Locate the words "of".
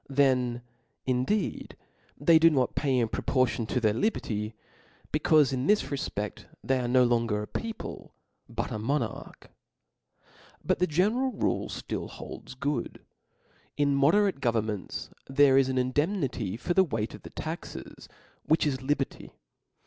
17.13-17.21